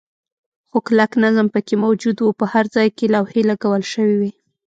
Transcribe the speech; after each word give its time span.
خو 0.69 0.77
کلک 0.87 1.11
نظم 1.23 1.47
پکې 1.53 1.75
موجود 1.83 2.17
و، 2.21 2.35
په 2.39 2.45
هر 2.53 2.65
ځای 2.75 2.87
کې 2.97 3.05
لوحې 3.13 3.41
لګول 3.49 3.83
شوې 3.93 4.15
وې. 4.21 4.31